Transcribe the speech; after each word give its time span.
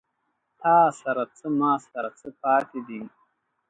تاســـره 0.59 1.25
څـــه، 1.37 1.47
ما 1.59 1.73
ســـره 1.85 2.09
څه 2.19 2.27
پاتې 2.41 2.79
دي 2.87 3.01